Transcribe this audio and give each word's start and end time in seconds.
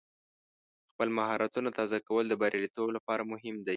خپل 0.91 1.07
مهارتونه 1.17 1.69
تازه 1.77 1.97
کول 2.07 2.25
د 2.29 2.33
بریالیتوب 2.41 2.87
لپاره 2.97 3.21
مهم 3.33 3.55
دی. 3.65 3.69